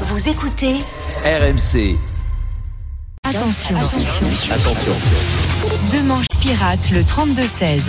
[0.00, 0.74] Vous écoutez
[1.24, 1.96] RMC.
[3.22, 3.76] Attention,
[4.50, 4.92] Attention.
[5.92, 7.82] Demanche pirate le 32-16.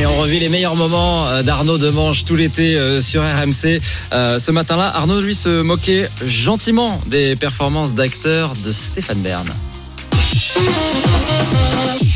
[0.00, 3.80] Et on revit les meilleurs moments euh, d'Arnaud Demange tout l'été euh, sur RMC.
[4.12, 9.48] Euh, ce matin-là, Arnaud, lui, se moquait gentiment des performances d'acteurs de Stéphane Bern.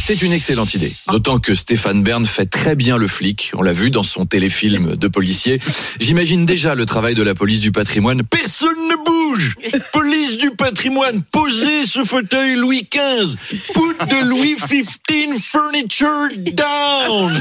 [0.08, 0.94] C'est une excellente idée.
[1.08, 3.52] D'autant que Stéphane Bern fait très bien le flic.
[3.54, 5.60] On l'a vu dans son téléfilm de policier.
[6.00, 8.22] J'imagine déjà le travail de la police du patrimoine.
[8.22, 9.56] Personne ne bouge
[9.92, 13.36] Police du patrimoine, posez ce fauteuil Louis XV.
[13.74, 17.38] Put the Louis XV furniture down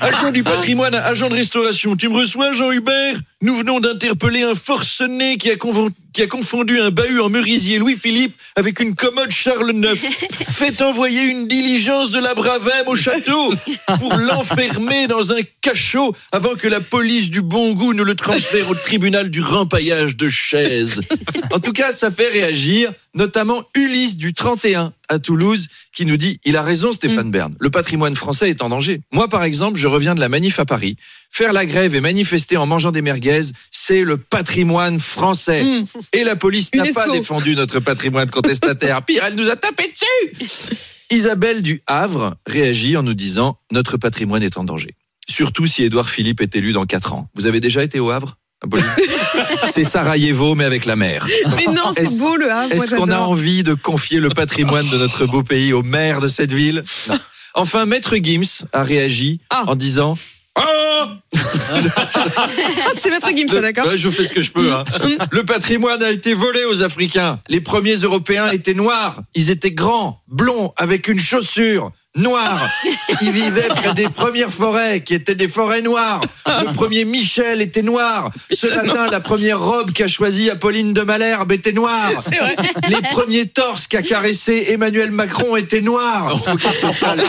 [0.00, 5.36] Agent du patrimoine, agent de restauration, tu me reçois Jean-Hubert Nous venons d'interpeller un forcené
[5.36, 9.72] qui a, convo- qui a confondu un bahut en merisier Louis-Philippe avec une commode Charles
[9.74, 9.98] IX.
[10.52, 13.52] Faites envoyer une diligence de la Bravem au château
[13.98, 18.70] pour l'enfermer dans un cachot avant que la police du bon goût ne le transfère
[18.70, 21.00] au tribunal du rempaillage de chaises.
[21.50, 26.40] En tout cas, ça fait réagir, notamment Ulysse du 31 à Toulouse qui nous dit
[26.44, 29.00] il a raison Stéphane Bern, le patrimoine français est en danger.
[29.12, 30.96] Moi par exemple, je reviens de la manif à Paris.
[31.30, 35.64] Faire la grève et manifester en mangeant des merguez, c'est le patrimoine français.
[36.12, 39.02] Et la police n'a pas défendu notre patrimoine contestataire.
[39.06, 40.74] Pire, elle nous a tapé dessus.
[41.10, 44.94] Isabelle du Havre réagit en nous disant notre patrimoine est en danger.
[45.28, 47.28] Surtout si Édouard Philippe est élu dans 4 ans.
[47.34, 48.36] Vous avez déjà été au Havre?
[49.68, 51.26] C'est Sarajevo mais avec la mer.
[51.56, 52.72] Mais non, c'est Est-ce- beau le Havre.
[52.72, 56.28] Est-ce qu'on a envie de confier le patrimoine de notre beau pays au maire de
[56.28, 57.18] cette ville Non.
[57.54, 59.64] Enfin, Maître Gims a réagi Ah.
[59.66, 60.16] en disant
[60.56, 61.18] Ah,
[63.00, 64.72] c'est Maître Gims, d'accord je fais ce que je peux.
[64.72, 64.84] hein.
[65.30, 67.40] Le patrimoine a été volé aux Africains.
[67.48, 69.20] Les premiers Européens étaient noirs.
[69.34, 72.68] Ils étaient grands, blonds, avec une chaussure noire.
[73.22, 76.20] Ils vivaient près des premières forêts, qui étaient des forêts noires.
[76.46, 78.30] Le premier Michel était noir.
[78.52, 82.10] Ce matin, la première robe qu'a choisie Apolline de Malherbe était noire.
[82.88, 86.38] Les premiers torses qu'a caressé Emmanuel Macron étaient noirs.
[86.44, 87.22] Faut qu'il se calme.